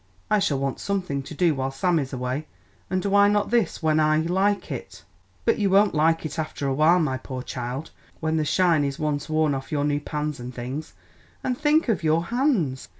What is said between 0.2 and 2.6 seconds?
"I shall want something to do while Sam is away,